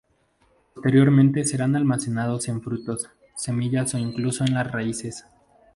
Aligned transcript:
Posteriormente 0.73 1.45
serán 1.45 1.75
almacenados 1.75 2.47
en 2.47 2.59
frutos, 2.63 3.07
semillas 3.37 3.93
o 3.93 3.99
incluso 3.99 4.43
en 4.43 4.55
las 4.55 4.71
raíces. 4.71 5.27